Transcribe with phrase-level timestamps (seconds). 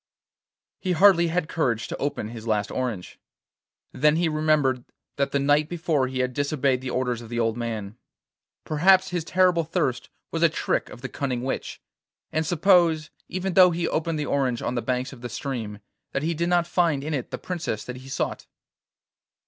[0.79, 3.19] He hardly had courage to open his last orange.
[3.91, 4.83] Then he remembered
[5.17, 7.97] that the night before he had disobeyed the orders of the old man.
[8.65, 11.79] Perhaps his terrible thirst was a trick of the cunning witch,
[12.31, 15.77] and suppose, even though he opened the orange on the banks of the stream,
[16.13, 18.47] that he did not find in it the princess that he sought?